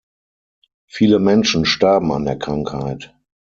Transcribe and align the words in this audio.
Viele 0.89 1.19
Menschen 1.19 1.63
starben 1.63 2.11
an 2.11 2.25
der 2.25 2.39
Krankheit. 2.39 3.15